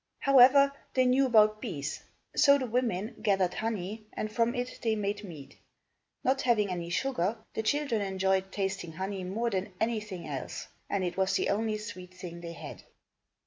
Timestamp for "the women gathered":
2.57-3.53